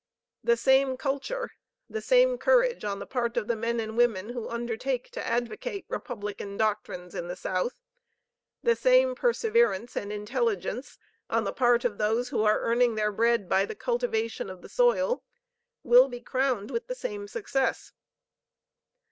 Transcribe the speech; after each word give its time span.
The 0.43 0.57
same 0.57 0.97
culture 0.97 1.51
the 1.87 2.01
same 2.01 2.39
courage 2.39 2.83
on 2.83 2.97
the 2.97 3.05
part 3.05 3.37
of 3.37 3.47
the 3.47 3.55
men 3.55 3.79
and 3.79 3.95
women 3.95 4.29
who 4.29 4.49
undertake 4.49 5.11
to 5.11 5.23
advocate 5.23 5.85
Republican 5.89 6.57
doctrines 6.57 7.13
in 7.13 7.27
the 7.27 7.35
South 7.35 7.75
the 8.63 8.75
same 8.75 9.13
perseverance 9.13 9.95
and 9.95 10.11
intelligence 10.11 10.97
on 11.29 11.43
the 11.43 11.53
part 11.53 11.85
of 11.85 11.99
those 11.99 12.29
who 12.29 12.41
are 12.41 12.61
earning 12.61 12.95
their 12.95 13.11
bread 13.11 13.47
by 13.47 13.63
the 13.63 13.75
cultivation 13.75 14.49
of 14.49 14.63
the 14.63 14.69
soil, 14.69 15.21
will 15.83 16.07
be 16.07 16.19
crowned 16.19 16.71
with 16.71 16.87
the 16.87 16.95
same 16.95 17.27
success. 17.27 17.93